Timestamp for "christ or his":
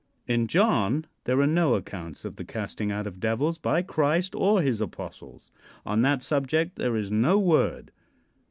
3.83-4.81